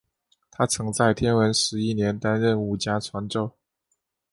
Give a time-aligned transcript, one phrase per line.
[0.49, 3.51] 他曾在天文十一年担任武家传奏。